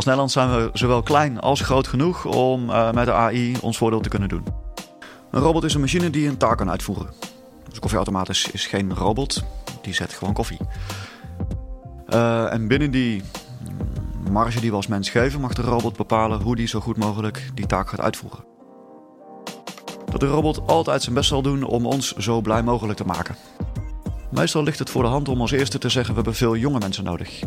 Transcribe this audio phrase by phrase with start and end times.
[0.00, 3.76] Als Nederland zijn we zowel klein als groot genoeg om uh, met de AI ons
[3.76, 4.44] voordeel te kunnen doen.
[5.30, 7.10] Een robot is een machine die een taak kan uitvoeren.
[7.68, 9.42] Dus een is, geen robot,
[9.82, 10.58] die zet gewoon koffie.
[12.08, 13.22] Uh, en binnen die
[14.30, 17.50] marge die we als mens geven, mag de robot bepalen hoe die zo goed mogelijk
[17.54, 18.44] die taak gaat uitvoeren.
[20.10, 23.36] Dat de robot altijd zijn best zal doen om ons zo blij mogelijk te maken.
[24.30, 26.78] Meestal ligt het voor de hand om als eerste te zeggen: we hebben veel jonge
[26.78, 27.42] mensen nodig.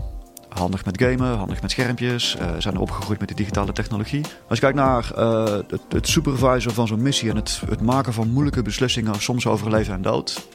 [0.54, 4.22] Handig met gamen, handig met schermpjes, uh, zijn opgegroeid met de digitale technologie.
[4.22, 8.14] Als je kijkt naar uh, het, het supervisoren van zo'n missie en het, het maken
[8.14, 10.48] van moeilijke beslissingen, soms over leven en dood,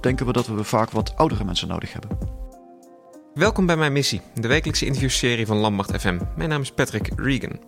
[0.00, 2.18] denken we dat we vaak wat oudere mensen nodig hebben.
[3.34, 6.18] Welkom bij mijn missie, de wekelijkse interviewserie van Landmacht FM.
[6.36, 7.60] Mijn naam is Patrick Regan.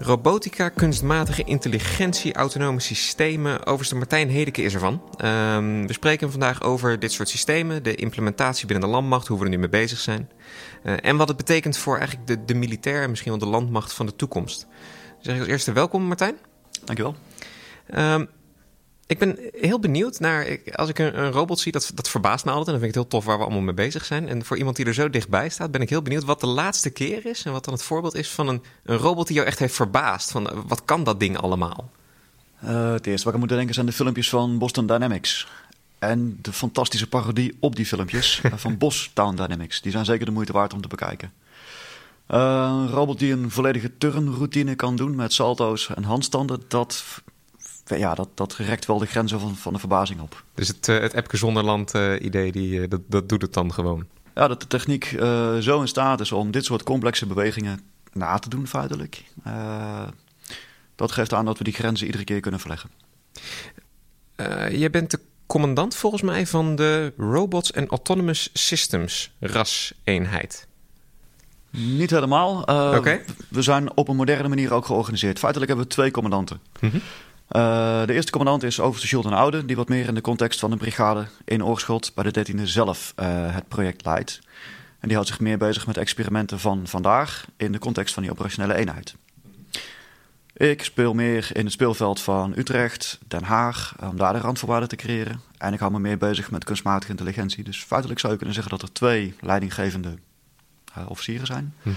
[0.00, 3.66] Robotica, kunstmatige intelligentie, autonome systemen.
[3.66, 5.02] Overste Martijn Hedeke is ervan.
[5.24, 9.44] Um, we spreken vandaag over dit soort systemen, de implementatie binnen de landmacht, hoe we
[9.44, 10.30] er nu mee bezig zijn.
[10.84, 13.92] Uh, en wat het betekent voor eigenlijk de, de militair en misschien wel de landmacht
[13.92, 14.66] van de toekomst.
[15.20, 16.36] Zeg ik als eerste welkom Martijn.
[16.84, 17.16] Dankjewel.
[17.94, 18.28] Um,
[19.08, 20.58] ik ben heel benieuwd naar.
[20.72, 22.66] Als ik een, een, robot zie, dat, dat verbaast me altijd.
[22.66, 24.28] En dan vind ik het heel tof waar we allemaal mee bezig zijn.
[24.28, 26.90] En voor iemand die er zo dichtbij staat, ben ik heel benieuwd wat de laatste
[26.90, 27.44] keer is.
[27.44, 30.30] En wat dan het voorbeeld is van een, een robot die jou echt heeft verbaasd.
[30.30, 31.90] Van wat kan dat ding allemaal?
[32.64, 35.48] Uh, het eerste wat ik moet denken zijn de filmpjes van Boston Dynamics.
[35.98, 39.80] En de fantastische parodie op die filmpjes van Bos Town Dynamics.
[39.80, 41.32] Die zijn zeker de moeite waard om te bekijken.
[42.30, 47.22] Uh, een robot die een volledige turnroutine kan doen met salto's en handstanden, dat
[47.96, 50.44] ja, dat, dat rekt wel de grenzen van, van de verbazing op.
[50.54, 53.72] Dus het, uh, het Epke Zonderland uh, idee, die, uh, dat, dat doet het dan
[53.72, 54.06] gewoon?
[54.34, 55.04] Ja, dat de techniek
[55.60, 57.80] zo in staat is om dit soort complexe bewegingen
[58.12, 59.24] na te doen feitelijk.
[60.94, 62.90] dat geeft aan dat we die grenzen iedere keer kunnen verleggen.
[64.78, 70.66] jij bent de commandant volgens mij van de Robots and Autonomous Systems RAS-eenheid.
[71.70, 72.60] Niet helemaal.
[72.96, 73.24] Okay.
[73.48, 75.38] We zijn op een moderne manier ook georganiseerd.
[75.38, 76.60] Feitelijk hebben we twee commandanten.
[76.80, 77.00] Mm -hmm.
[77.52, 80.70] Uh, de eerste commandant is overste Schulten Oude, die wat meer in de context van
[80.70, 84.40] de brigade in Oorschot bij de 13e zelf uh, het project leidt.
[84.98, 88.32] En die houdt zich meer bezig met experimenten van vandaag in de context van die
[88.32, 89.14] operationele eenheid.
[90.52, 94.96] Ik speel meer in het speelveld van Utrecht, Den Haag, om daar de randvoorwaarden te
[94.96, 95.40] creëren.
[95.58, 97.64] En ik hou me meer bezig met kunstmatige intelligentie.
[97.64, 100.14] Dus feitelijk zou je kunnen zeggen dat er twee leidinggevende
[100.98, 101.74] uh, officieren zijn.
[101.82, 101.94] -hmm.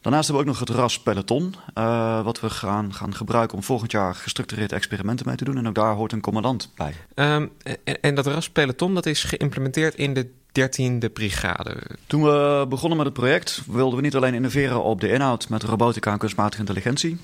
[0.00, 3.62] Daarnaast hebben we ook nog het RAS Peloton, uh, wat we gaan, gaan gebruiken om
[3.62, 5.56] volgend jaar gestructureerde experimenten mee te doen.
[5.56, 6.94] En ook daar hoort een commandant bij.
[7.14, 11.76] Um, en, en, dat RAS Peloton dat is geïmplementeerd in de 13e brigade.
[12.06, 15.62] Toen we begonnen met het project wilden we niet alleen innoveren op de inhoud met
[15.62, 17.18] robotica en kunstmatige intelligentie.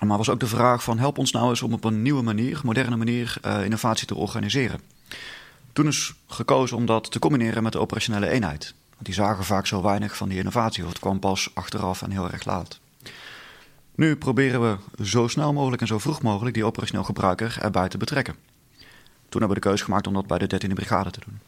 [0.00, 2.60] Maar was ook de vraag van help ons nou eens om op een nieuwe manier,
[2.64, 4.80] moderne manier, uh, innovatie te organiseren.
[5.72, 8.74] Toen is gekozen om dat te combineren met de operationele eenheid.
[9.00, 12.10] Want die zagen vaak zo weinig van die innovatie, of het kwam pas achteraf en
[12.10, 12.80] heel erg laat.
[13.94, 17.98] Nu proberen we zo snel mogelijk en zo vroeg mogelijk die operationeel gebruiker erbij te
[17.98, 18.34] betrekken.
[19.28, 21.38] Toen hebben we de keuze gemaakt om dat bij de 13e brigade te doen.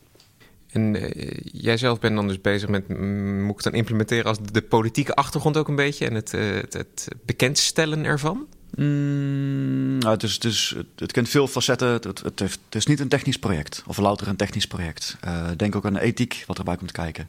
[0.70, 4.38] En uh, jij zelf bent dan dus bezig met, moet ik het dan implementeren als
[4.52, 8.46] de politieke achtergrond ook een beetje en het, uh, het, het bekendstellen ervan?
[8.74, 11.88] Mm, nou, het, is, het, is, het kent veel facetten.
[11.88, 15.16] Het, is niet een technisch project, of louter een technisch project.
[15.24, 17.28] Uh, denk ook aan de ethiek wat erbij komt kijken.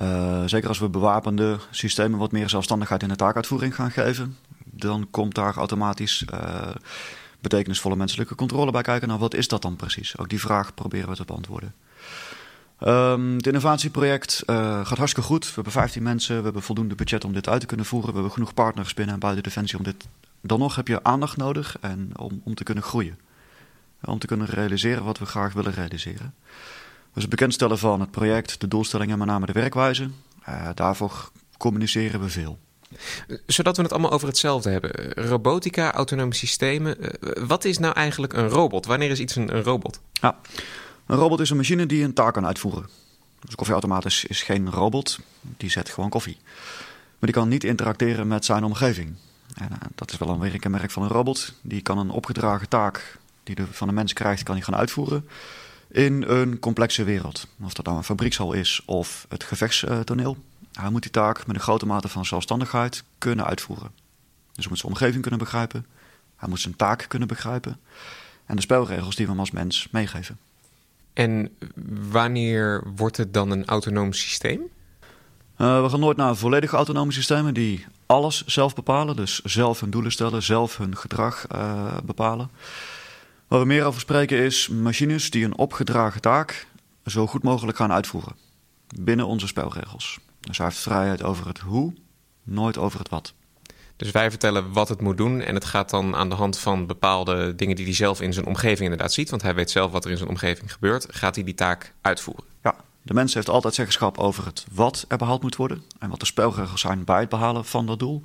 [0.00, 5.08] Uh, zeker als we bewapende systemen wat meer zelfstandigheid in de taakuitvoering gaan geven, dan
[5.10, 6.70] komt daar automatisch uh,
[7.40, 9.08] betekenisvolle menselijke controle bij kijken.
[9.08, 10.18] Nou, wat is dat dan precies?
[10.18, 11.74] Ook die vraag proberen we te beantwoorden.
[12.80, 15.46] Um, het innovatieproject uh, gaat hartstikke goed.
[15.46, 18.08] We hebben 15 mensen, we hebben voldoende budget om dit uit te kunnen voeren.
[18.08, 20.06] We hebben genoeg partners binnen en buiten Defensie om dit.
[20.40, 23.18] Dan nog heb je aandacht nodig en om, om te kunnen groeien.
[24.04, 26.34] Om te kunnen realiseren wat we graag willen realiseren.
[27.14, 30.08] Dus het bekendstellen van het project, de doelstellingen en met name de werkwijze.
[30.48, 32.58] Uh, daarvoor communiceren we veel.
[33.46, 35.12] Zodat we het allemaal over hetzelfde hebben.
[35.12, 36.96] Robotica, autonome systemen.
[37.00, 37.10] Uh,
[37.46, 38.86] wat is nou eigenlijk een robot?
[38.86, 40.00] Wanneer is iets een, een robot?
[40.12, 40.38] Ja,
[41.06, 42.82] een robot is een machine die een taak kan uitvoeren.
[43.40, 46.36] Dus een koffieautomaat is, is geen robot, die zet gewoon koffie.
[47.18, 49.14] Maar die kan niet interacteren met zijn omgeving.
[49.54, 51.52] En, uh, dat is wel een weer een kenmerk van een robot.
[51.60, 55.28] Die kan een opgedragen taak die de van een mens krijgt, kan hij gaan uitvoeren
[55.94, 57.46] in een complexe wereld.
[57.62, 60.36] Of dat nou een fabriekshal is of het gevechtstoneel.
[60.72, 63.90] Hij moet die taak met een grote mate van zelfstandigheid kunnen uitvoeren.
[64.52, 65.86] Dus hij moet zijn omgeving kunnen begrijpen.
[66.36, 67.80] Hij moet zijn taak kunnen begrijpen.
[68.46, 70.38] En de spelregels die we hem als mens meegeven.
[71.12, 71.56] En
[72.10, 74.60] wanneer wordt het dan een autonoom systeem?
[75.58, 79.16] Uh, we gaan nooit naar volledige autonome systemen die alles zelf bepalen.
[79.16, 82.50] Dus zelf hun doelen stellen, zelf hun gedrag uh, bepalen.
[83.48, 86.66] Waar we meer over spreken is machines die een opgedragen taak
[87.04, 88.36] zo goed mogelijk gaan uitvoeren.
[89.00, 90.18] Binnen onze spelregels.
[90.40, 91.94] Dus hij heeft vrijheid over het hoe
[92.42, 93.34] nooit over het wat.
[93.96, 96.86] Dus wij vertellen wat het moet doen en het gaat dan aan de hand van
[96.86, 100.04] bepaalde dingen die hij zelf in zijn omgeving inderdaad ziet, want hij weet zelf wat
[100.04, 102.44] er in zijn omgeving gebeurt, gaat hij die taak uitvoeren.
[102.62, 106.20] Ja, de mens heeft altijd zeggenschap over het wat er behaald moet worden en wat
[106.20, 108.24] de spelregels zijn bij het behalen van dat doel.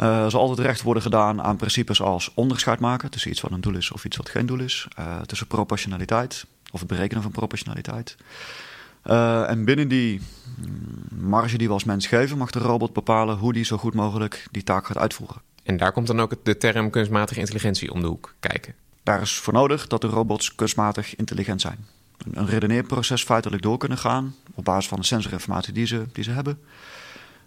[0.00, 3.60] Uh, zal altijd recht worden gedaan aan principes als onderscheid maken tussen iets wat een
[3.60, 7.32] doel is of iets wat geen doel is, uh, tussen proportionaliteit of het berekenen van
[7.32, 8.16] proportionaliteit.
[9.06, 10.20] Uh, en binnen die
[10.56, 13.94] mm, marge die we als mens geven, mag de robot bepalen hoe die zo goed
[13.94, 15.40] mogelijk die taak gaat uitvoeren.
[15.62, 18.74] En daar komt dan ook de term kunstmatige intelligentie om de hoek kijken.
[19.02, 21.86] Daar is voor nodig dat de robots kunstmatig intelligent zijn.
[22.32, 26.30] Een redeneerproces feitelijk door kunnen gaan op basis van de sensorinformatie die ze, die ze
[26.30, 26.58] hebben.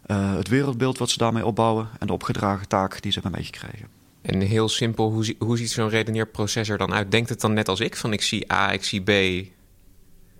[0.07, 3.87] Uh, het wereldbeeld wat ze daarmee opbouwen en de opgedragen taak die ze hebben meegekregen.
[4.21, 7.11] En heel simpel, hoe, hoe ziet zo'n redeneerproces er dan uit?
[7.11, 9.45] Denkt het dan net als ik, van ik zie A, ik zie B,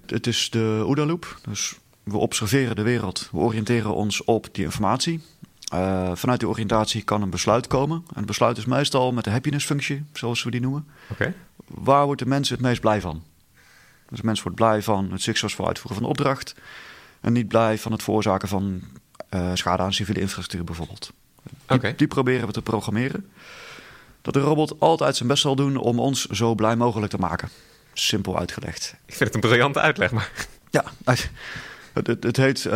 [0.05, 1.39] het is de OODA-loop.
[1.49, 5.21] Dus we observeren de wereld, we oriënteren ons op die informatie.
[5.73, 8.03] Uh, vanuit die oriëntatie kan een besluit komen.
[8.07, 10.87] En het besluit is meestal met de happiness-functie, zoals we die noemen.
[11.11, 11.33] Okay.
[11.65, 13.23] Waar wordt de mens het meest blij van?
[14.09, 16.55] Dus de mens wordt blij van het succesvol uitvoeren van de opdracht.
[17.21, 18.81] En niet blij van het veroorzaken van
[19.29, 21.11] uh, schade aan civiele infrastructuur bijvoorbeeld.
[21.43, 21.95] Die, okay.
[21.95, 23.29] die proberen we te programmeren.
[24.21, 27.49] Dat de robot altijd zijn best zal doen om ons zo blij mogelijk te maken
[27.99, 28.95] simpel uitgelegd.
[29.05, 30.31] Ik vind het een briljante uitleg, maar...
[30.69, 31.29] Ja, het,
[31.93, 32.71] het, het heet uh,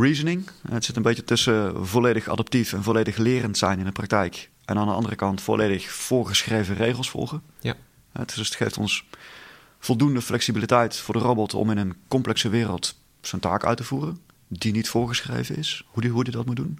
[0.00, 0.50] reasoning.
[0.68, 4.50] Het zit een beetje tussen volledig adaptief en volledig lerend zijn in de praktijk.
[4.64, 7.42] En aan de andere kant volledig voorgeschreven regels volgen.
[7.60, 7.74] Ja.
[8.12, 9.04] Het, dus het geeft ons
[9.78, 14.20] voldoende flexibiliteit voor de robot om in een complexe wereld zijn taak uit te voeren.
[14.58, 16.78] Die niet voorgeschreven is, hoe die, hoe die dat moet doen.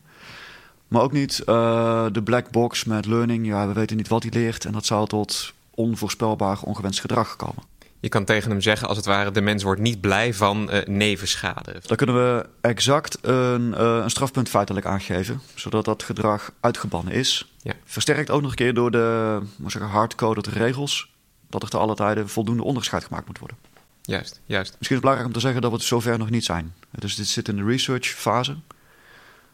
[0.89, 3.47] Maar ook niet uh, de black box met learning.
[3.47, 4.65] Ja, we weten niet wat hij leert.
[4.65, 7.63] En dat zou tot onvoorspelbaar ongewenst gedrag komen.
[8.01, 10.83] Je kan tegen hem zeggen, als het ware, de mens wordt niet blij van uh,
[10.85, 11.81] nevenschade.
[11.87, 17.53] Dan kunnen we exact een, uh, een strafpunt feitelijk aangeven, zodat dat gedrag uitgebannen is.
[17.63, 17.73] Ja.
[17.85, 19.41] Versterkt ook nog een keer door de
[19.81, 21.11] hardcoded regels,
[21.51, 23.57] dat er te alle tijden voldoende onderscheid gemaakt moet worden.
[24.02, 24.70] Juist, juist.
[24.78, 26.75] Misschien is het belangrijk om te zeggen dat we het zover nog niet zijn.
[26.90, 28.56] Dus dit zit in de research fase.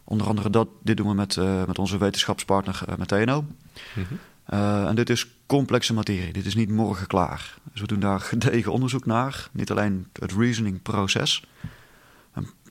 [0.05, 3.41] Onder andere dat, dit doen we met, uh, met onze wetenschapspartner met TNO.
[3.41, 4.19] Mm -hmm.
[4.53, 6.33] Uh, en dit is complexe materie.
[6.33, 7.55] Dit is niet morgen klaar.
[7.73, 9.49] Dus we doen daar gedegen onderzoek naar.
[9.53, 11.45] Niet alleen het reasoning proces.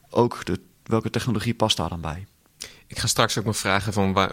[0.09, 2.25] ook de, welke technologie past daar dan bij.
[2.87, 4.31] Ik ga straks ook nog vragen van waar,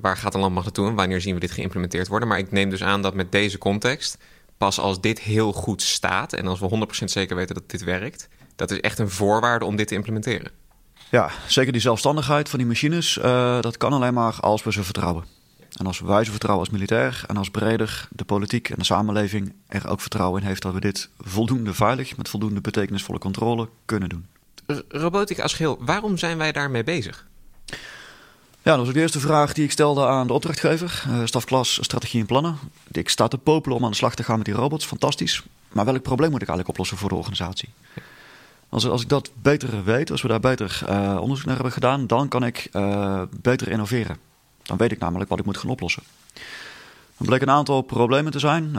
[0.00, 2.28] waar gaat een landmacht naartoe en wanneer zien we dit geïmplementeerd worden.
[2.28, 4.18] Maar ik neem dus aan dat met deze context,
[4.58, 8.28] pas als dit heel goed staat en als we 100% zeker weten dat dit werkt,
[8.56, 10.52] dat is echt een voorwaarde om dit te implementeren.
[11.10, 14.84] Ja, zeker die zelfstandigheid van die machines, uh, dat kan alleen maar als we ze
[14.84, 15.24] vertrouwen.
[15.72, 19.52] En als wij ze vertrouwen als militair en als breder de politiek en de samenleving
[19.68, 24.08] er ook vertrouwen in heeft dat we dit voldoende veilig, met voldoende betekenisvolle controle kunnen
[24.08, 24.26] doen.
[24.66, 27.26] R robotica als geheel, waarom zijn wij daarmee bezig?
[28.68, 31.04] Ja, dat was ook de eerste vraag die ik stelde aan de opdrachtgever.
[31.08, 32.58] Uh, stafklas strategie en plannen.
[32.90, 34.86] Ik sta te popelen om aan de slag te gaan met die robots.
[34.86, 35.42] Fantastisch.
[35.68, 37.68] Maar welk probleem moet ik eigenlijk oplossen voor de organisatie?
[38.68, 42.06] Als, als ik dat beter weet, als we daar beter uh, onderzoek naar hebben gedaan,
[42.06, 44.16] dan kan ik uh, beter innoveren.
[44.62, 46.02] Dan weet ik namelijk wat ik moet gaan oplossen.
[47.16, 48.76] Er bleek een aantal problemen te zijn.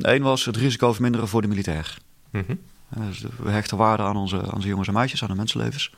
[0.00, 1.98] Eén was het risico verminderen voor de militair.
[2.30, 2.60] Mm -hmm.
[3.06, 5.92] dus we hechten waarde aan onze, aan onze jongens en meisjes, aan hun mensenlevens.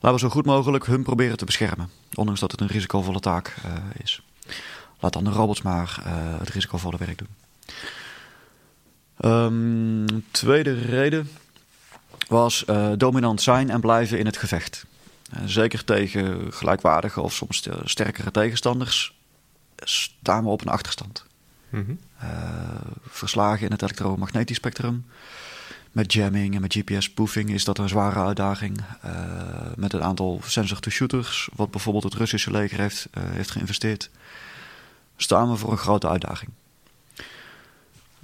[0.00, 1.90] Laten we zo goed mogelijk hun proberen te beschermen.
[2.14, 3.72] Ondanks dat het een risicovolle taak uh,
[4.02, 4.22] is.
[5.00, 7.28] Laat dan de robots maar uh, het risicovolle werk doen.
[9.24, 11.30] Um, tweede reden
[12.28, 14.84] was uh, dominant zijn en blijven in het gevecht.
[15.44, 19.18] Zeker tegen gelijkwaardige of soms sterkere tegenstanders
[19.76, 21.24] staan we op een achterstand.
[21.68, 21.98] Mm -hmm.
[22.22, 22.28] uh,
[23.06, 25.06] verslagen in het elektromagnetisch spectrum.
[25.98, 28.80] Met jamming en met GPS-spoofing is dat een zware uitdaging.
[29.04, 29.12] Uh,
[29.76, 34.10] met een aantal sensor-to-shooters, wat bijvoorbeeld het Russische leger heeft, heeft geïnvesteerd,
[35.16, 36.50] staan we voor een grote uitdaging.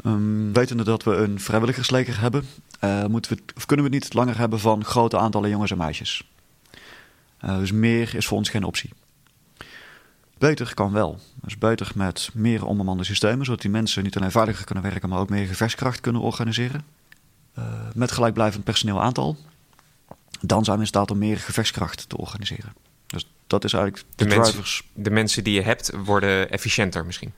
[0.04, 2.44] Um, wetende dat we een vrijwilligersleger hebben,
[3.10, 6.28] moeten we, of kunnen we het niet langer hebben van grote aantallen jongens en meisjes.
[7.40, 8.90] Dus meer is voor ons geen optie.
[10.38, 11.18] Beter kan wel.
[11.42, 15.18] Dus beter met meer onbemande systemen, zodat die mensen niet alleen veiliger kunnen werken, maar
[15.18, 16.84] ook meer gevechtskracht kunnen organiseren.
[17.58, 19.36] Uh, met gelijkblijvend personeel aantal.
[20.40, 22.72] Dan zijn we in staat om meer gevechtskracht te organiseren.
[23.06, 24.54] Dus dat is eigenlijk de, de drivers.
[24.54, 27.32] Mensen, de mensen die je hebt worden efficiënter misschien.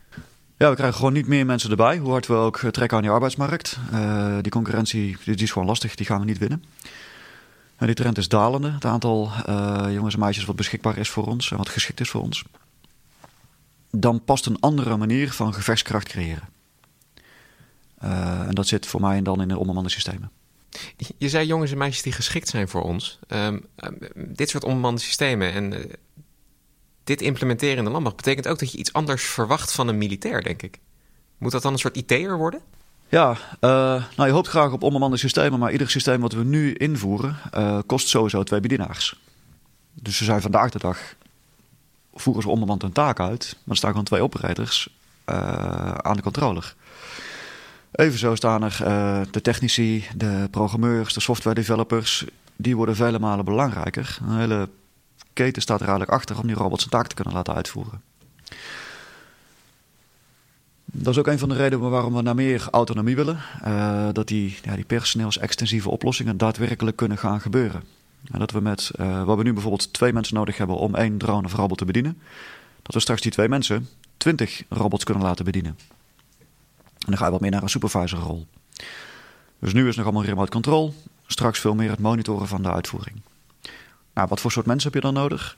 [0.59, 1.99] Ja, we krijgen gewoon niet meer mensen erbij.
[1.99, 3.79] Hoe hard we ook trekken aan die arbeidsmarkt.
[3.93, 6.65] Uh, die concurrentie die, die is gewoon lastig, die gaan we niet winnen.
[7.77, 8.71] En die trend is dalende.
[8.71, 12.11] Het aantal uh, jongens en meisjes wat beschikbaar is voor ons en wat geschikt is
[12.11, 12.45] voor ons.
[13.91, 16.49] Dan past een andere manier van gevechtskracht creëren.
[18.07, 20.31] Uh, en dat zit voor mij dan in de onbemande systemen.
[21.19, 23.19] Je zei jongens en meisjes die geschikt zijn voor ons.
[23.29, 23.67] Um,
[24.15, 25.85] dit soort onbemande systemen en uh,
[27.05, 30.43] dit implementeren in de landmacht betekent ook dat je iets anders verwacht van een militair,
[30.43, 30.79] denk ik.
[31.39, 32.61] Moet dat dan een soort IT'er worden?
[33.09, 33.39] Ja, uh,
[34.17, 37.79] nou je hoopt graag op onbemande systemen, maar ieder systeem wat we nu invoeren uh,
[37.87, 39.21] kost sowieso twee bedienaars.
[39.93, 40.99] Dus ze zijn vandaag de dag
[42.15, 44.89] voeren ze onbemand een taak uit, maar er staan gewoon twee operators
[45.97, 46.75] aan de controller.
[47.93, 52.25] Evenzo staan er uh, de technici, de programmeurs, de software developers.
[52.57, 54.19] Die worden vele malen belangrijker.
[54.23, 54.69] Een hele
[55.33, 58.01] keten staat er eigenlijk achter om die robots zijn taak te kunnen laten uitvoeren.
[60.85, 63.39] Dat is ook een van de redenen waarom we naar meer autonomie willen.
[63.67, 67.83] Uh, dat die, ja, die personeelsextensieve oplossingen daadwerkelijk kunnen gaan gebeuren.
[68.31, 71.19] En dat we met, uh, waar we nu bijvoorbeeld twee mensen nodig hebben om één
[71.19, 72.19] drone of robot te bedienen,
[72.83, 75.79] dat we straks die twee mensen twintig robots kunnen laten bedienen.
[77.07, 78.47] En dan ga je wat meer naar een supervisorrol.
[79.59, 80.95] Dus nu is het nog allemaal remote control.
[81.27, 83.21] Straks veel meer het monitoren van de uitvoering.
[84.15, 85.57] Nou, wat voor soort mensen heb je dan nodig?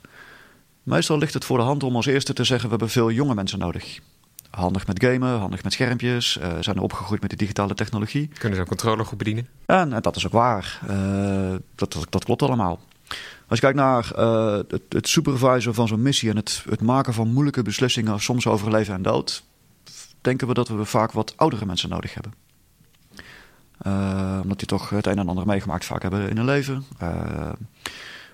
[0.83, 3.35] Meestal ligt het voor de hand om als eerste te zeggen: we hebben veel jonge
[3.35, 3.99] mensen nodig.
[4.49, 8.27] Handig met gamen, handig met schermpjes, uh, zijn opgegroeid met de digitale technologie.
[8.27, 9.47] Kunnen ze een controller goed bedienen?
[9.65, 10.79] En, en dat is ook waar.
[10.89, 12.79] Uh, dat, dat, dat, klopt allemaal.
[13.47, 17.13] Als je kijkt naar uh, het, het supervisor van zo'n missie en het, het maken
[17.13, 19.43] van moeilijke beslissingen, soms over leven en dood,
[20.21, 22.33] denken we dat we vaak wat oudere mensen nodig hebben.
[23.87, 26.83] Uh, omdat die toch het een en ander meegemaakt vaak hebben in hun leven.
[27.01, 27.51] Uh,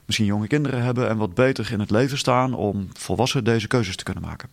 [0.05, 3.95] misschien jonge kinderen hebben en wat beter in het leven staan om volwassen deze keuzes
[3.95, 4.49] te kunnen maken.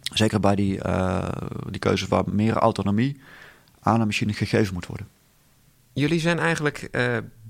[0.00, 1.28] Zeker bij die, uh,
[1.70, 3.20] die keuzes waar meer autonomie
[3.80, 5.08] aan een machine gegeven moet worden.
[5.92, 6.88] Jullie zijn eigenlijk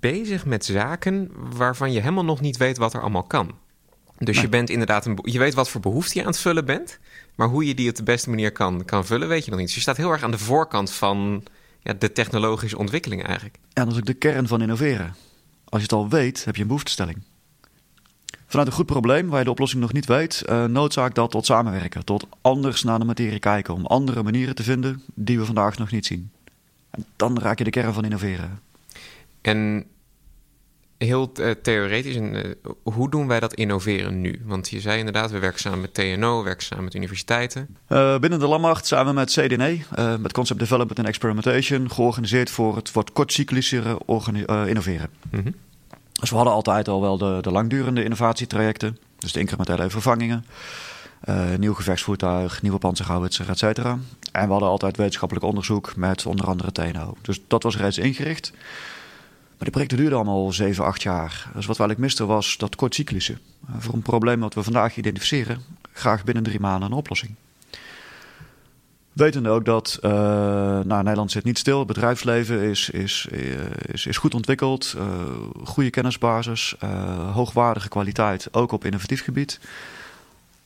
[0.00, 3.54] bezig met zaken waarvan je helemaal nog niet weet wat er allemaal kan.
[4.24, 6.98] Dus je bent inderdaad een, je weet wat voor behoefte je aan het vullen bent.
[7.34, 9.68] Maar hoe je die op de beste manier kan, kan vullen, weet je nog niet.
[9.68, 11.42] Dus je staat heel erg aan de voorkant van
[11.82, 13.58] ja, de technologische ontwikkeling eigenlijk.
[13.68, 15.14] Ja, dat is ook de kern van innoveren.
[15.64, 17.22] Als je het al weet, heb je een behoeftestelling.
[18.46, 21.46] Vanuit een goed probleem waar je de oplossing nog niet weet, uh, noodzaak dat tot
[21.46, 22.04] samenwerken.
[22.04, 23.74] Tot anders naar de materie kijken.
[23.74, 26.30] Om andere manieren te vinden die we vandaag nog niet zien.
[26.90, 28.60] En dan raak je de kern van innoveren.
[29.40, 29.86] En
[31.02, 34.42] heel uh, theoretisch, en, uh, hoe doen wij dat innoveren nu?
[34.44, 37.76] Want je zei inderdaad, we werken samen met TNO, we werken samen met universiteiten.
[37.88, 39.78] Uh, binnen de Landmacht zijn we met CDNE,
[40.18, 43.10] met Concept Development and Experimentation, georganiseerd voor het wat
[44.66, 45.10] innoveren.
[45.30, 45.54] Mm -hmm.
[46.20, 50.44] Dus we hadden altijd al wel de, de langdurende innovatietrajecten, dus de incrementele vervangingen.
[51.58, 53.98] nieuw gevechtsvoertuig, nieuwe panzerhouwitser, et cetera.
[54.32, 57.14] En we hadden altijd wetenschappelijk onderzoek met onder andere TNO.
[57.22, 58.52] Dus dat was reeds ingericht.
[59.62, 61.30] Maar die projecten duurden allemaal 7, 8 jaar.
[61.30, 63.32] Dus wat we eigenlijk misten was dat kortcyclische.
[63.32, 65.60] Uh, voor een probleem dat we vandaag identificeren,
[65.92, 67.34] graag binnen drie maanden een oplossing.
[69.12, 70.10] Wetende ook dat uh,
[70.80, 71.78] nou, Nederland zit niet stil.
[71.78, 73.26] Het bedrijfsleven is, is,
[73.86, 74.96] is, is goed ontwikkeld.
[75.64, 76.74] Goede kennisbasis.
[77.32, 79.60] hoogwaardige kwaliteit, ook op innovatief gebied.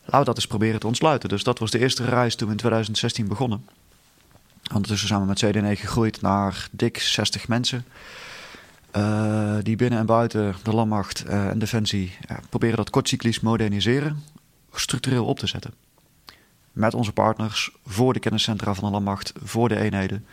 [0.05, 1.29] Laten we dat eens proberen te ontsluiten.
[1.29, 3.67] Dus dat was de eerste reis toen we in 2016 begonnen.
[4.75, 7.85] Ondertussen zijn we met CDN gegroeid naar dik 60 mensen.
[8.97, 12.13] Uh, die binnen en buiten de landmacht uh, en defensie
[12.49, 14.23] proberen dat kortcyclisch moderniseren,
[14.75, 15.75] structureel op te zetten.
[16.73, 20.27] Met onze partners, voor de kenniscentra van de landmacht, voor de eenheden.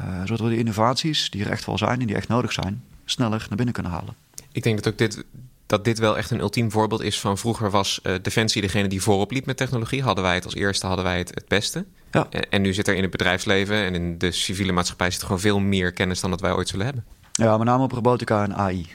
[0.00, 2.84] Uh, zodat we de innovaties, die er echt wel zijn en die echt nodig zijn,
[3.04, 4.14] sneller naar binnen kunnen halen.
[4.52, 5.24] Ik denk dat ook dit,
[5.66, 9.30] dat dit wel echt een ultiem voorbeeld is van vroeger was Defensie degene die voorop
[9.30, 10.02] liep met technologie.
[10.02, 11.84] Hadden wij het als eerste, hadden wij het het beste.
[12.10, 12.28] Ja.
[12.30, 15.40] En nu zit er in het bedrijfsleven en in de civiele maatschappij zit er gewoon
[15.40, 17.04] veel meer kennis dan dat wij ooit zullen hebben.
[17.36, 18.86] Ja, met name op robotica en AI.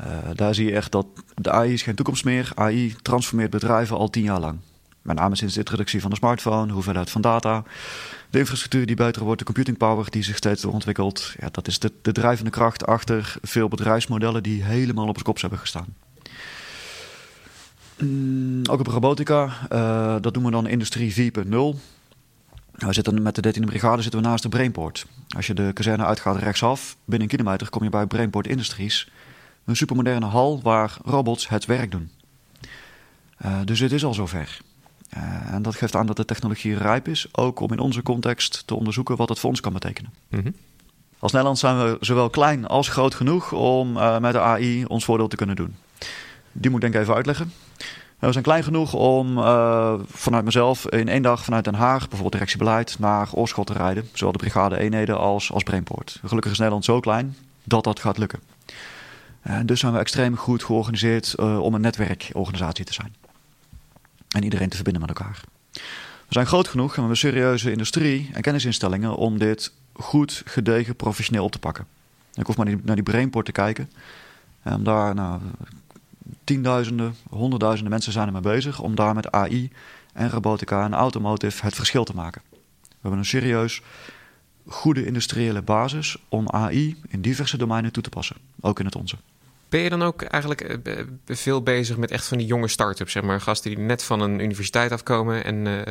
[0.00, 2.52] Uh, daar zie je echt dat de AI is geen toekomst meer.
[2.54, 4.58] AI transformeert bedrijven al tien jaar lang.
[5.02, 7.64] Met name sinds de introductie van de smartphone, de hoeveelheid van data,
[8.30, 11.34] de infrastructuur die beter wordt, de computing power die zich steeds ontwikkelt.
[11.38, 15.40] Ja, dat is de, de drijvende kracht achter veel bedrijfsmodellen die helemaal op zijn kop
[15.40, 15.94] hebben gestaan.
[17.98, 21.78] Mm, ook op robotica, uh, dat doen we dan industrie 4.0.
[22.76, 25.06] We zitten met de 13e brigade zitten we naast de Brainport.
[25.36, 29.10] Als je de kazerne uitgaat rechtsaf, binnen een kilometer kom je bij Brainport Industries.
[29.64, 32.10] Een supermoderne hal waar robots het werk doen.
[33.44, 34.60] Uh, dus het is al zover.
[35.16, 38.62] Uh, en dat geeft aan dat de technologie rijp is, ook om in onze context
[38.66, 40.12] te onderzoeken wat het voor ons kan betekenen.
[40.28, 40.54] Mm -hmm.
[41.18, 45.04] Als Nederland zijn we zowel klein als groot genoeg om uh, met de AI ons
[45.04, 45.76] voordeel te kunnen doen.
[46.52, 47.52] Die moet ik denk ik even uitleggen.
[48.18, 52.32] We zijn klein genoeg om uh, vanuit mezelf in één dag vanuit Den Haag, bijvoorbeeld
[52.32, 54.08] directiebeleid, naar Oorschot te rijden.
[54.12, 56.20] Zowel de brigade eenheden als, als Brainport.
[56.24, 58.40] Gelukkig is Nederland zo klein dat dat gaat lukken.
[59.40, 63.14] En dus zijn we extreem goed georganiseerd uh, om een netwerkorganisatie te zijn.
[64.28, 65.40] En iedereen te verbinden met elkaar.
[66.26, 70.96] We zijn groot genoeg en we hebben serieuze industrie en kennisinstellingen om dit goed, gedegen,
[70.96, 71.86] professioneel op te pakken.
[72.34, 73.90] Ik hoef maar naar die brainport te kijken.
[74.62, 75.40] En daar, nou,
[76.46, 79.70] tienduizenden, honderdduizenden mensen zijn ermee bezig om daar met AI
[80.12, 82.42] en robotica en automotive het verschil te maken.
[82.80, 83.82] We hebben een serieus
[84.66, 89.16] goede industriële basis om AI in diverse domeinen toe te passen, ook in het onze.
[89.68, 93.22] Ben je dan ook eigenlijk eh, veel bezig met echt van die jonge start-ups, zeg
[93.22, 95.82] maar, gasten die net van een universiteit afkomen en uh,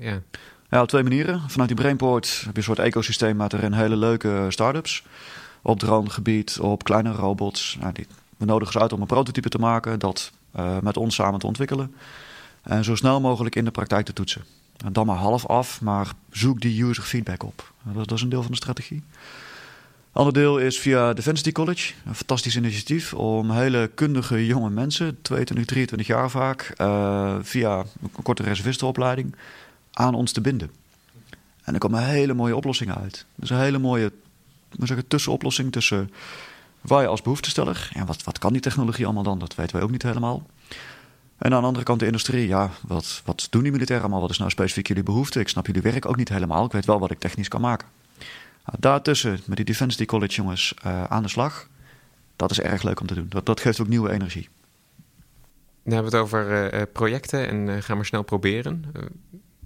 [0.00, 0.22] ja.
[0.70, 1.50] Ja, op twee manieren.
[1.50, 5.04] Vanuit die Brainport heb je een soort ecosysteem met erin hele leuke start-ups.
[5.62, 7.76] Op drone-gebied, op kleine robots.
[7.80, 8.06] Nou, die,
[8.38, 11.46] we nodigen ze uit om een prototype te maken, dat uh, met ons samen te
[11.46, 11.94] ontwikkelen.
[12.62, 14.44] En zo snel mogelijk in de praktijk te toetsen.
[14.84, 17.72] En dan maar half af, maar zoek die user feedback op.
[17.82, 19.02] Dat, dat is een deel van de strategie.
[20.12, 21.92] Ander deel is via Defensity College.
[22.06, 28.22] Een fantastisch initiatief om hele kundige jonge mensen, 22, 23 jaar vaak, uh, via een
[28.22, 29.34] korte reservistenopleiding
[29.92, 30.70] aan ons te binden.
[31.62, 33.24] En er komen hele mooie oplossingen uit.
[33.34, 34.12] Dus een hele mooie
[34.78, 36.10] zeggen, tussenoplossing tussen
[36.88, 39.90] je als behoeftesteller, en wat, wat kan die technologie allemaal dan, dat weten wij ook
[39.90, 40.46] niet helemaal.
[41.38, 44.22] En aan de andere kant de industrie, ja, wat, wat doen die militairen allemaal?
[44.22, 45.40] Wat is nou specifiek jullie behoefte?
[45.40, 46.64] Ik snap jullie werk ook niet helemaal.
[46.64, 47.88] Ik weet wel wat ik technisch kan maken.
[48.64, 51.68] Nou, daartussen, met die Defense College jongens uh, aan de slag.
[52.36, 53.26] Dat is erg leuk om te doen.
[53.28, 54.48] Dat, dat geeft ook nieuwe energie.
[55.82, 58.84] Dan hebben we het over uh, projecten en uh, gaan maar snel proberen.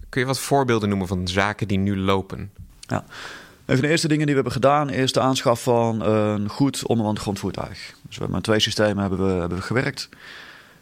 [0.08, 2.50] kun je wat voorbeelden noemen van zaken die nu lopen?
[2.80, 3.04] Ja.
[3.72, 6.86] Een van de eerste dingen die we hebben gedaan is de aanschaf van een goed
[6.86, 7.78] onderwand grondvoertuig.
[7.78, 10.08] Dus we hebben met twee systemen hebben we, hebben we gewerkt.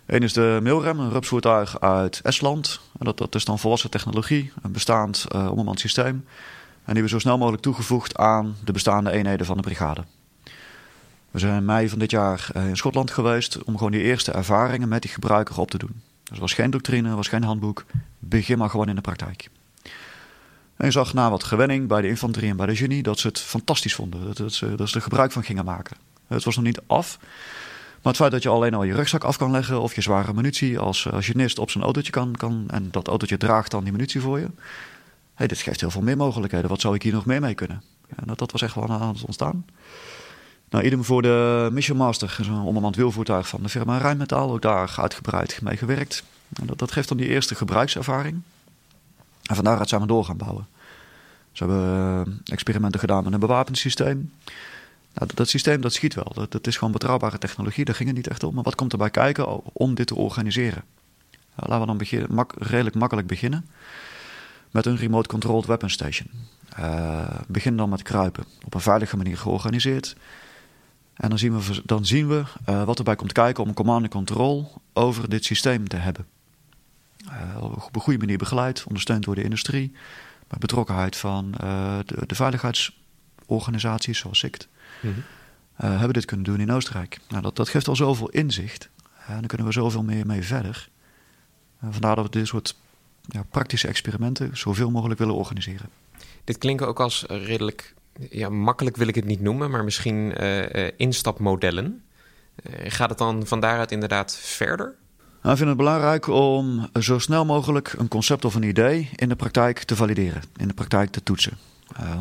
[0.06, 2.80] Eén is de Mailrem, een rupsvoertuig uit Estland.
[2.98, 6.24] En dat, dat is dan volwassen technologie, een bestaand uh, systeem.
[6.84, 10.04] En die we zo snel mogelijk toegevoegd aan de bestaande eenheden van de brigade.
[11.30, 14.32] We zijn in mei van dit jaar uh, in Schotland geweest om gewoon die eerste
[14.32, 16.02] ervaringen met die gebruiker op te doen.
[16.22, 17.84] Dus er was geen doctrine, was geen handboek.
[18.18, 19.48] Begin maar gewoon in de praktijk.
[20.80, 23.40] En zag na wat gewenning bij de infanterie en bij de genie dat ze het
[23.40, 24.34] fantastisch vonden.
[24.34, 25.96] Dat, ze, dat ze er gebruik van gingen maken.
[26.26, 27.18] Het was nog niet af.
[28.02, 30.32] Maar het feit dat je alleen al je rugzak af kan leggen of je zware
[30.32, 33.92] munitie als, als genist op zijn autootje kan, kan en dat autootje draagt dan die
[33.92, 34.46] munitie voor je.
[35.34, 36.68] Hey, dit geeft heel veel meer mogelijkheden.
[36.68, 37.82] Wat zou ik hier nog meer mee kunnen?
[38.08, 39.64] Ja, dat, dat was echt wel aan het ontstaan.
[40.70, 44.52] Nou, idem voor de Mission Master, zo'n ondermand wielvoertuig van de firma Rijnmetaal.
[44.52, 46.24] Ook daar uitgebreid mee gewerkt.
[46.60, 48.42] En dat, dat geeft dan die eerste gebruikservaring.
[49.50, 50.66] En van daaruit zijn we door gaan bouwen.
[51.52, 54.32] Ze hebben uh, experimenten gedaan met een bewapend systeem.
[55.14, 56.32] Nou, dat, systeem dat schiet wel.
[56.48, 57.84] Dat, is gewoon betrouwbare technologie.
[57.84, 58.54] Daar ging het niet echt om.
[58.54, 60.82] Maar wat komt erbij kijken om dit te organiseren?
[61.56, 63.66] Nou, laten we dan mak redelijk makkelijk beginnen.
[64.70, 66.30] Met een remote controlled weapon station.
[66.78, 68.44] Uh, begin dan met kruipen.
[68.64, 70.16] Op een veilige manier georganiseerd.
[71.14, 74.10] En dan zien we, dan zien we uh, wat erbij komt kijken om command en
[74.10, 76.26] control over dit systeem te hebben.
[77.26, 79.92] Uh, op een goede manier begeleid, ondersteund door de industrie.
[80.48, 84.68] Met betrokkenheid van de, de veiligheidsorganisaties zoals SICT.
[85.00, 85.22] Mm -hmm.
[85.84, 87.18] uh, hebben dit kunnen doen in Oostenrijk.
[87.28, 88.88] Nou, dat, dat geeft al zoveel inzicht.
[89.26, 90.88] En dan kunnen we zoveel meer mee verder.
[91.90, 92.76] Vandaar dat we dit soort
[93.22, 95.88] ja, praktische experimenten zoveel mogelijk willen organiseren.
[96.44, 97.94] Dit klinkt ook als redelijk,
[98.30, 102.02] ja, makkelijk wil ik het niet noemen, maar misschien uh, instapmodellen.
[102.84, 104.94] gaat het dan van daaruit inderdaad verder?
[105.40, 109.28] Nou, ik vind het belangrijk om zo snel mogelijk een concept of een idee in
[109.28, 111.58] de praktijk te valideren, in de praktijk te toetsen.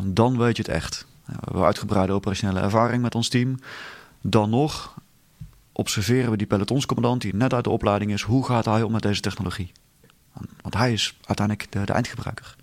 [0.03, 1.05] dan weet je het echt.
[1.25, 3.59] We hebben uitgebreide operationele ervaring met ons team.
[4.21, 4.93] Dan nog
[5.71, 8.21] observeren we die pelotonscommandant die net uit de opleiding is.
[8.21, 9.71] Hoe gaat hij om met deze technologie?
[10.61, 12.55] Want hij is uiteindelijk de, eindgebruiker.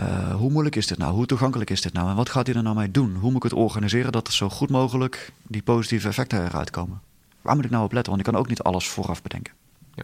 [0.00, 1.14] Uh, hoe moeilijk is dit nou?
[1.14, 2.08] Hoe toegankelijk is dit nou?
[2.08, 3.14] En wat gaat hij er nou mee doen?
[3.14, 7.00] Hoe moet ik het organiseren dat er zo goed mogelijk die positieve effecten eruit komen?
[7.48, 8.12] Waar moet ik nou op letten?
[8.12, 9.52] Want ik kan ook niet alles vooraf bedenken.
[9.94, 10.02] Ja.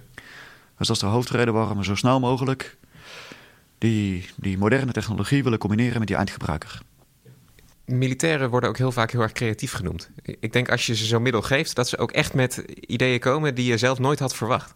[0.79, 2.77] Dus dat is de hoofdreden waarom we zo snel mogelijk
[3.79, 6.83] die, die moderne technologie willen combineren met die eindgebruiker
[7.85, 10.11] militairen worden ook heel vaak heel erg creatief genoemd.
[10.23, 13.55] Ik denk als je ze zo'n middel geeft, dat ze ook echt met ideeën komen
[13.55, 14.75] die je zelf nooit had verwacht.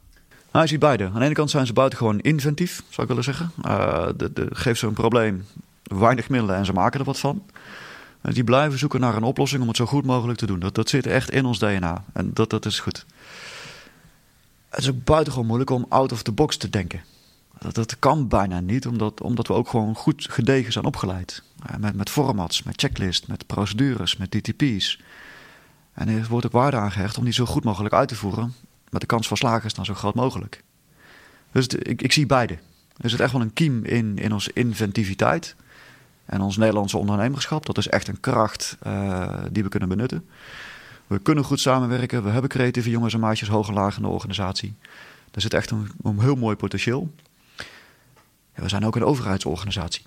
[0.52, 1.04] Nou, je ziet beide.
[1.04, 3.52] Aan de ene kant zijn ze buitengewoon inventief, zou ik willen zeggen.
[3.66, 5.46] Uh, de, de, geef ze een probleem,
[5.82, 7.42] weinig middelen en ze maken er wat van.
[8.22, 10.58] Uh, die blijven zoeken naar een oplossing om het zo goed mogelijk te doen.
[10.72, 13.06] Dat, zit echt in ons DNA en dat, dat is goed.
[14.68, 17.02] Het is ook buitengewoon moeilijk om out of the box te denken.
[17.58, 21.42] Dat, dat kan bijna niet, omdat, omdat we ook gewoon goed gedegen zijn opgeleid.
[21.78, 25.00] Met, met formats, met checklist, met procedures, met DTP's.
[25.92, 28.54] En er wordt ook waarde aangehecht om die zo goed mogelijk uit te voeren.
[28.90, 30.62] Met de kans van slagen is dan zo groot mogelijk.
[31.52, 32.58] Dus ik, ik zie beide.
[32.96, 35.54] Er zit echt wel een kiem in, in onze inventiviteit.
[36.28, 37.66] En ons Nederlandse ondernemerschap.
[37.66, 40.28] Dat is echt een kracht uh, die we kunnen benutten.
[41.06, 42.24] We kunnen goed samenwerken.
[42.24, 44.74] We hebben creatieve jongens en maatjes hoog en laag in de organisatie.
[45.30, 47.14] Er zit echt een, heel mooi potentieel.
[48.54, 50.02] Ja, we zijn ook een overheidsorganisatie.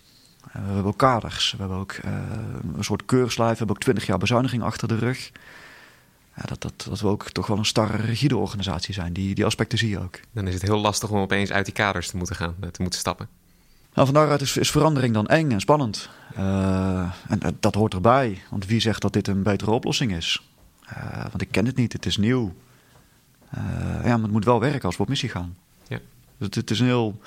[0.52, 1.52] we hebben ook kaders.
[1.52, 1.96] We hebben ook
[2.76, 3.52] een soort keurslijf.
[3.52, 5.32] We hebben ook 20 jaar bezuiniging achter de rug.
[6.36, 9.14] Ja, dat, dat, dat we ook toch wel een starre, rigide organisatie zijn.
[9.14, 10.20] Die, die aspecten zie je ook.
[10.32, 13.00] Dan is het heel lastig om opeens uit die kaders te moeten gaan, te moeten
[13.00, 13.28] stappen.
[13.94, 16.10] Nou, van daaruit is, is verandering dan eng en spannend.
[16.36, 18.42] en dat hoort erbij.
[18.50, 20.50] Want wie zegt dat dit een betere oplossing is?
[21.30, 22.54] want ik ken het niet, het is nieuw.
[24.04, 25.58] ja, maar het moet wel werken als we op missie gaan.
[25.88, 26.00] Ja.
[26.38, 27.22] Dus het, het is een heel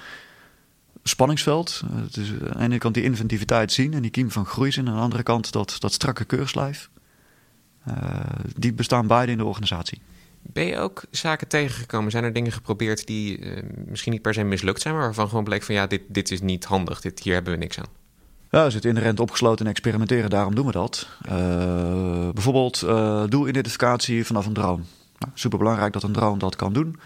[1.02, 1.82] spanningsveld.
[1.94, 4.84] Het is aan de ene kant die inventiviteit zien en die kiem van groei zien.
[4.84, 6.90] En aan de andere kant dat, dat strakke keurslijf.
[8.56, 10.00] Die bestaan beide in de organisatie.
[10.52, 12.10] Ben je ook zaken tegengekomen?
[12.10, 15.44] Zijn er dingen geprobeerd die uh, misschien niet per se mislukt zijn, maar waarvan gewoon
[15.44, 17.88] bleek van ja, dit, dit is niet handig, dit, hier hebben we niks aan?
[18.50, 21.08] Ja, we zitten inherent opgesloten en experimenteren, daarom doen we dat.
[21.26, 21.32] Uh,
[22.30, 22.80] bijvoorbeeld
[23.30, 24.82] doelidentificatie vanaf een drone.
[25.18, 26.98] Nou, super belangrijk dat een drone dat kan doen.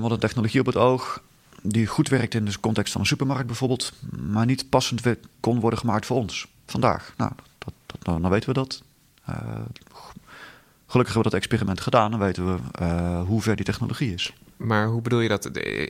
[0.00, 1.22] want een technologie op het oog
[1.62, 3.92] die goed werkt in de context van een supermarkt bijvoorbeeld,
[4.30, 5.02] maar niet passend
[5.40, 7.14] kon worden gemaakt voor ons vandaag.
[7.16, 8.82] Nou, dat, dat, nou weten we dat.
[10.90, 14.14] Uh, gelukkig hebben we dat experiment gedaan en weten we uh, hoe ver die technologie
[14.14, 14.32] is.
[14.56, 15.42] Maar hoe bedoel je dat?
[15.42, 15.88] De,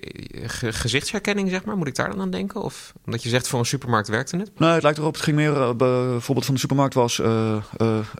[0.71, 2.63] gezichtsherkenning, zeg maar, moet ik daar dan aan denken?
[2.63, 4.51] Of omdat je zegt voor een supermarkt werkte het?
[4.59, 5.15] Nee, het lijkt erop.
[5.15, 7.17] Het ging meer, uh, bijvoorbeeld van de supermarkt was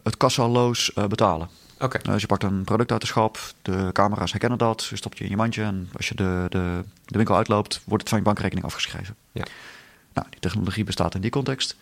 [0.03, 1.49] het kassaloos betalen.
[1.79, 2.01] Okay.
[2.01, 5.23] Dus je pakt een product uit de schap, de camera's herkennen dat, je stopt je
[5.23, 8.25] in je mandje en als je de, de, de winkel uitloopt, wordt het van je
[8.25, 9.15] bankrekening afgeschreven.
[9.31, 9.45] Ja.
[10.13, 11.75] Nou, die technologie bestaat in die context.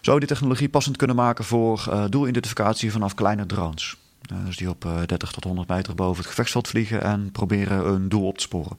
[0.00, 3.96] Zou die technologie passend kunnen maken voor uh, doelidentificatie vanaf kleine drones?
[4.32, 7.88] Uh, dus die op uh, 30 tot 100 meter boven het gevechtsveld vliegen en proberen
[7.88, 8.78] een doel op te sporen.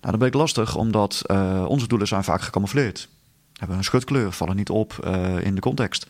[0.00, 3.08] Nou, dat bleek lastig, omdat uh, onze doelen zijn vaak gecamoufleerd.
[3.52, 5.06] Hebben een schutkleur, vallen niet op
[5.40, 6.06] in de context.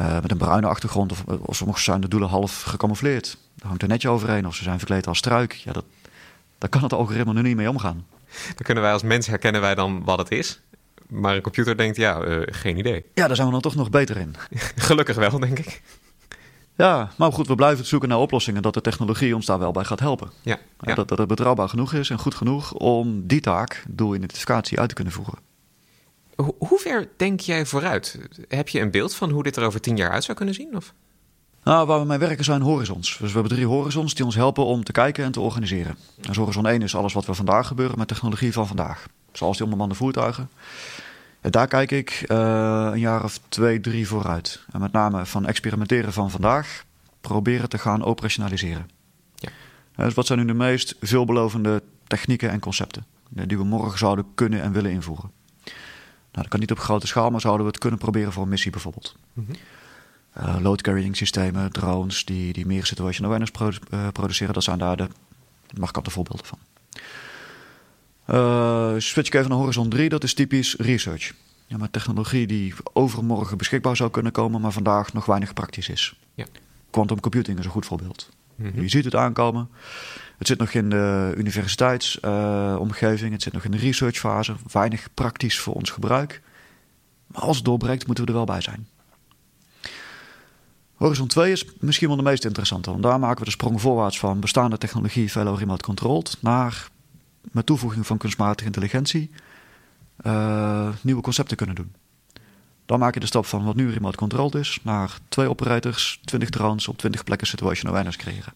[0.00, 3.38] Uh, met een bruine achtergrond of, of sommige zijn de doelen half gecamoufleerd.
[3.54, 5.52] Daar hangt een netje overheen of ze zijn verkleed als struik.
[5.52, 5.84] Ja, dat,
[6.58, 8.06] daar kan het algoritme nu niet mee omgaan.
[8.44, 10.60] Dan kunnen wij als mens herkennen wij dan wat het is.
[11.08, 13.04] Maar een computer denkt, ja, uh, geen idee.
[13.14, 14.34] Ja, daar zijn we dan toch nog beter in.
[14.76, 15.82] Gelukkig wel, denk ik.
[16.78, 19.84] Ja, maar goed, we blijven zoeken naar oplossingen dat de technologie ons daar wel bij
[19.84, 20.30] gaat helpen.
[20.42, 20.94] Ja, ja.
[20.94, 24.94] Dat, dat het betrouwbaar genoeg is en goed genoeg om die taak, doelidentificatie, uit te
[24.94, 25.38] kunnen voeren.
[26.58, 28.18] Hoe ver denk jij vooruit?
[28.48, 30.76] Heb je een beeld van hoe dit er over tien jaar uit zou kunnen zien?
[30.76, 30.94] Of?
[31.62, 33.08] Nou, waar we mee werken zijn horizons.
[33.08, 35.96] Dus we hebben drie horizons die ons helpen om te kijken en te organiseren.
[36.20, 39.06] Dus horizon 1 is alles wat we vandaag gebeuren met technologie van vandaag.
[39.32, 40.50] Zoals die onbemande voertuigen.
[41.40, 44.64] Daar kijk ik uh, een jaar of twee, drie vooruit.
[44.72, 46.84] En met name van experimenteren van vandaag,
[47.20, 48.90] proberen te gaan operationaliseren.
[49.34, 49.50] Ja.
[50.04, 54.62] Dus wat zijn nu de meest veelbelovende technieken en concepten die we morgen zouden kunnen
[54.62, 55.30] en willen invoeren?
[55.64, 55.70] Nou,
[56.32, 58.70] dat kan niet op grote schaal, maar zouden we het kunnen proberen voor een missie
[58.70, 59.16] bijvoorbeeld.
[59.32, 59.54] Mm -hmm.
[60.44, 64.78] uh, load carrying systemen, drones die, die meer situational awareness produ uh, produceren, dat zijn
[64.78, 65.08] daar de
[65.78, 66.58] markante voorbeelden van.
[68.30, 71.32] Uh, switch ik even naar Horizon 3, dat is typisch research.
[71.66, 76.18] Ja, met technologie die overmorgen beschikbaar zou kunnen komen, maar vandaag nog weinig praktisch is.
[76.34, 76.44] Ja.
[76.90, 78.28] Quantum computing is een goed voorbeeld.
[78.54, 78.82] Mm -hmm.
[78.82, 79.68] Je ziet het aankomen.
[80.38, 84.54] Het zit nog in de universiteitsomgeving, uh, het zit nog in de researchfase.
[84.72, 86.42] Weinig praktisch voor ons gebruik.
[87.26, 88.88] Maar als het doorbreekt, moeten we er wel bij zijn.
[90.94, 94.18] Horizon 2 is misschien wel de meest interessante, want daar maken we de sprong voorwaarts
[94.18, 96.88] van bestaande technologie, fellow remote controlled, naar
[97.40, 99.30] met toevoeging van kunstmatige intelligentie
[100.26, 101.94] uh, nieuwe concepten kunnen doen.
[102.86, 106.50] Dan maak je de stap van wat nu remote controlled is, naar twee operators, 20
[106.50, 108.52] drones op 20 plekken situational awareness creëren.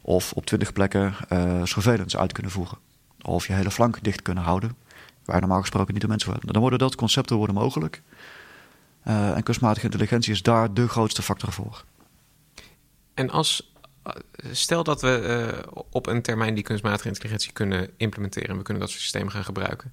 [0.00, 2.78] Of op 20 plekken uh, surveillance uit kunnen voeren.
[3.22, 4.76] Of je hele flank dicht kunnen houden,
[5.24, 6.52] waar normaal gesproken niet de mensen worden.
[6.52, 8.02] Dan worden dat concepten worden mogelijk.
[9.06, 11.84] Uh, en kunstmatige intelligentie is daar de grootste factor voor.
[13.14, 13.69] En als,
[14.52, 18.82] stel dat we uh, op een termijn die kunstmatige intelligentie kunnen implementeren en we kunnen
[18.82, 19.92] dat soort systemen gaan gebruiken.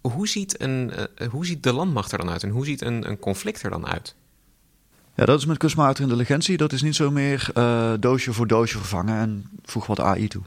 [0.00, 3.08] Hoe ziet, een, uh, hoe ziet de landmacht er dan uit en hoe ziet een,
[3.08, 4.14] een conflict er dan uit?
[5.14, 6.56] Ja, dat is met kunstmatige intelligentie.
[6.56, 10.42] Dat is niet zo meer uh, doosje voor doosje vervangen en voeg wat AI toe.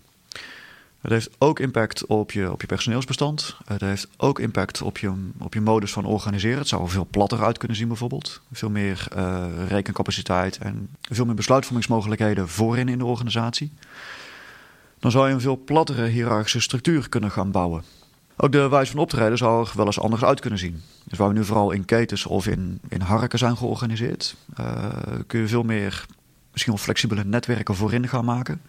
[1.07, 3.55] Het heeft ook impact op je, op je personeelsbestand.
[3.65, 6.57] Het heeft ook impact op je, op je modus van organiseren.
[6.57, 8.41] Het zou er veel platter uit kunnen zien bijvoorbeeld.
[8.51, 13.71] Veel meer uh, rekencapaciteit en veel meer besluitvormingsmogelijkheden voorin in de organisatie.
[14.99, 17.83] Dan zou je een veel plattere hiërarchische structuur kunnen gaan bouwen.
[18.37, 20.81] Ook de wijze van optreden zou er wel eens anders uit kunnen zien.
[21.03, 24.85] Dus waar we nu vooral in ketens of in, in harken zijn georganiseerd, uh,
[25.27, 26.05] kun je veel meer
[26.51, 28.61] misschien flexibele netwerken voorin gaan maken.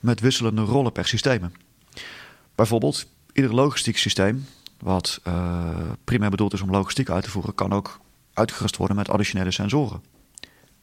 [0.00, 1.54] Met wisselende rollen per systemen.
[2.54, 4.46] Bijvoorbeeld, ieder logistiek systeem,
[4.78, 8.00] wat uh, primair bedoeld is om logistiek uit te voeren, kan ook
[8.32, 10.02] uitgerust worden met additionele sensoren.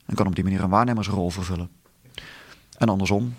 [0.06, 1.70] En kan op die manier een waarnemersrol vervullen.
[2.78, 3.36] En andersom,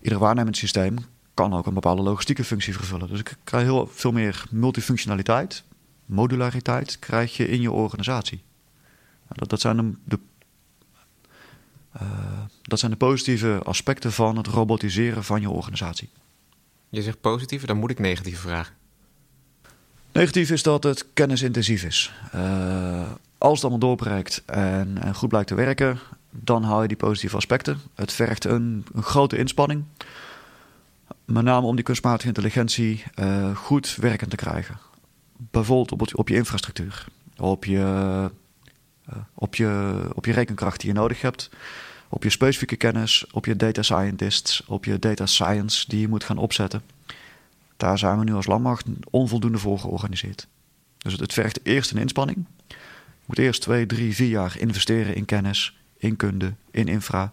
[0.00, 0.96] ieder waarnemend systeem
[1.34, 3.08] kan ook een bepaalde logistieke functie vervullen.
[3.08, 5.64] Dus ik krijg heel veel meer multifunctionaliteit
[6.08, 8.42] modulariteit krijg je in je organisatie.
[9.28, 10.18] Dat, dat, zijn, de
[12.02, 12.08] uh,
[12.62, 16.08] dat zijn de positieve aspecten van het robotiseren van je organisatie.
[16.88, 18.74] Je zegt positieve, dan moet ik negatieve vragen.
[20.12, 22.12] Negatief is dat het kennisintensief is.
[22.34, 25.98] Uh, als het allemaal doorbereikt en, en, goed blijkt te werken,
[26.30, 27.80] dan haal je die positieve aspecten.
[27.94, 29.84] Het vergt een, een grote inspanning.
[31.24, 34.78] Met name om die kunstmatige intelligentie uh, goed werkend te krijgen.
[35.36, 37.06] Bijvoorbeeld op, op je infrastructuur,
[37.36, 37.76] op je,
[39.08, 41.50] uh, op, je, op je rekenkracht die je nodig hebt,
[42.08, 46.24] op je specifieke kennis, op je data scientists, op je data science die je moet
[46.24, 46.82] gaan opzetten.
[47.76, 50.46] Daar zijn we nu als landmacht onvoldoende voor georganiseerd.
[50.98, 52.44] Dus het, vergt eerst een inspanning.
[52.68, 52.74] Je
[53.26, 57.32] moet eerst twee, drie, vier jaar investeren in kennis, in kunde, in infra.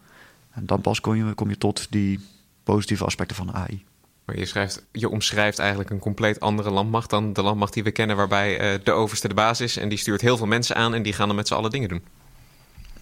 [0.51, 2.19] En dan pas kom je, kom je tot die
[2.63, 3.83] positieve aspecten van AI.
[4.25, 7.91] Maar je, schrijft, je omschrijft eigenlijk een compleet andere landmacht dan de landmacht die we
[7.91, 10.93] kennen, waarbij uh, de overste de baas is en die stuurt heel veel mensen aan
[10.93, 12.03] en die gaan dan met z'n allen dingen doen.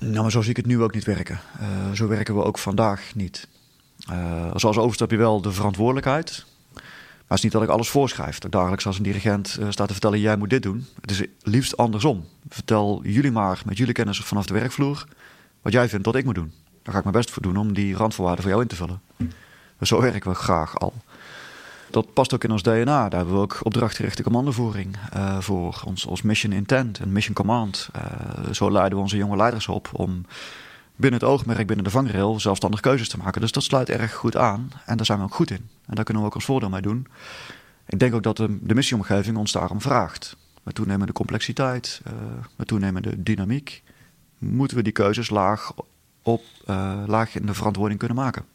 [0.03, 1.39] Nou, maar zo zie ik het nu ook niet werken.
[1.61, 3.47] Uh, zo werken we ook vandaag niet.
[4.11, 6.45] Uh, zoals overste heb je wel de verantwoordelijkheid.
[6.73, 6.83] Maar
[7.27, 8.39] het is niet dat ik alles voorschrijf.
[8.39, 10.85] Dat dagelijks als een dirigent uh, sta te vertellen: jij moet dit doen.
[11.01, 12.25] Het is liefst andersom.
[12.49, 15.05] Vertel jullie maar met jullie kennis vanaf de werkvloer
[15.61, 16.53] wat jij vindt dat ik moet doen.
[16.83, 19.01] Daar ga ik mijn best voor doen om die randvoorwaarden voor jou in te vullen.
[19.81, 20.93] Zo werken we graag al.
[21.93, 23.09] Dat past ook in ons DNA.
[23.09, 25.81] Daar hebben we ook opdrachtgerichte commandovoering uh, voor.
[25.85, 27.89] Ons, ons mission intent en mission command.
[27.95, 30.25] Uh, zo leiden we onze jonge leiders op om
[30.95, 33.41] binnen het oogmerk, binnen de vangrail, zelfstandig keuzes te maken.
[33.41, 34.71] Dus dat sluit erg goed aan.
[34.85, 35.69] En daar zijn we ook goed in.
[35.85, 37.07] En daar kunnen we ook ons voordeel mee doen.
[37.87, 40.35] Ik denk ook dat de, missieomgeving ons daarom vraagt.
[40.63, 42.13] Met toenemende complexiteit, uh,
[42.55, 43.83] met toenemende dynamiek,
[44.37, 45.73] moeten we die keuzes laag,
[46.21, 46.43] op,
[47.05, 48.45] laag in de verantwoording kunnen maken.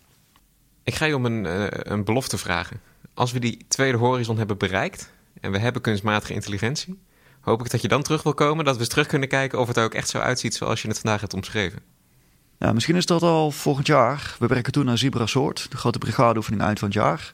[0.83, 1.47] Ik ga je om een,
[1.93, 2.88] een belofte vragen.
[3.19, 6.99] Als we die tweede horizon hebben bereikt en we hebben kunstmatige intelligentie,
[7.41, 9.69] hoop ik dat je dan terug wil komen, dat we eens terug kunnen kijken of
[9.69, 11.83] het er ook echt zo uitziet zoals je het vandaag hebt omschreven.
[12.59, 14.37] Misschien is dat al volgend jaar.
[14.39, 17.33] We werken toen naar Zebra Soort, de grote brigadeoefening eind van het jaar.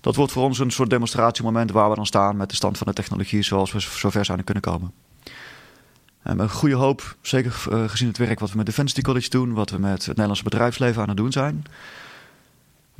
[0.00, 2.86] Dat wordt voor ons een soort demonstratiemoment waar we dan staan met de stand van
[2.86, 4.92] de technologie zoals we zover zouden kunnen komen.
[6.22, 9.52] En met goede hoop, zeker uh, gezien het werk wat we met Defensie College doen,
[9.52, 11.64] wat we met het Nederlandse bedrijfsleven aan het doen zijn,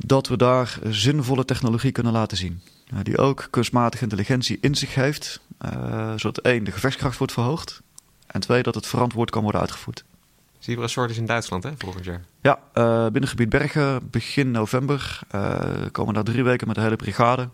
[0.05, 2.61] dat we daar zinvolle technologie kunnen laten zien.
[3.03, 7.81] Die ook kunstmatige intelligentie in zich heeft, uh, zodat één, de gevechtskracht wordt verhoogd.
[8.27, 10.03] En twee, dat het verantwoord kan worden uitgevoerd.
[10.59, 12.23] Zebra Sword is in Duitsland, hè, volgend jaar?
[12.41, 15.19] Ja, uh, binnengebied Bergen, begin november.
[15.35, 15.59] Uh,
[15.91, 17.49] komen daar drie weken met de hele brigade.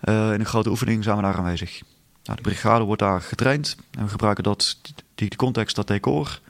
[0.00, 1.82] In een grote oefening zijn we daar aanwezig.
[2.24, 3.76] Nou, de brigade wordt daar getraind.
[3.90, 4.78] En we gebruiken dat,
[5.14, 6.40] die, die context, dat decor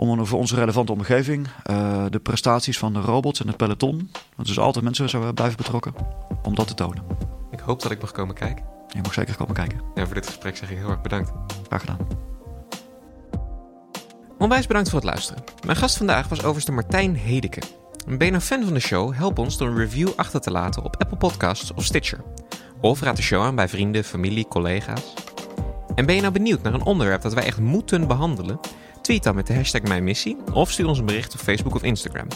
[0.00, 4.10] om een voor onze relevante omgeving uh, de prestaties van de robots en het peloton,
[4.36, 5.94] want dus altijd mensen zouden blijven betrokken,
[6.42, 7.02] om dat te tonen.
[7.50, 8.64] Ik hoop dat ik mag komen kijken.
[8.88, 9.80] Je mag zeker komen kijken.
[9.94, 11.32] En voor dit gesprek zeg ik heel erg bedankt.
[11.66, 11.98] Graag gedaan.
[14.38, 15.44] Onwijs bedankt voor het luisteren.
[15.64, 17.62] Mijn gast vandaag was overste Martijn Hedeke.
[18.06, 19.14] Ben je nou fan van de show?
[19.14, 22.24] Help ons door een review achter te laten op Apple Podcasts of Stitcher.
[22.80, 25.14] Of raad de show aan bij vrienden, familie, collega's.
[25.94, 28.60] En ben je nou benieuwd naar een onderwerp dat wij echt moeten behandelen?
[29.08, 31.82] Tweet dan met de hashtag Mijn Missie of stuur ons een bericht op Facebook of
[31.82, 32.26] Instagram.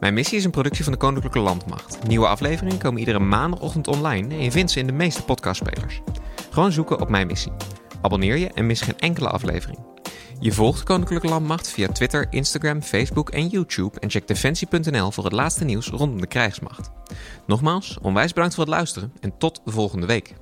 [0.00, 2.06] Mijn Missie is een productie van de Koninklijke Landmacht.
[2.06, 6.00] Nieuwe afleveringen komen iedere maandagochtend online en je vindt ze in de meeste podcastspelers.
[6.50, 7.52] Gewoon zoeken op Mijn Missie.
[8.02, 9.78] Abonneer je en mis geen enkele aflevering.
[10.40, 15.24] Je volgt de Koninklijke Landmacht via Twitter, Instagram, Facebook en YouTube en check defensie.nl voor
[15.24, 16.90] het laatste nieuws rondom de krijgsmacht.
[17.46, 20.34] Nogmaals, onwijs bedankt voor het luisteren en tot volgende week.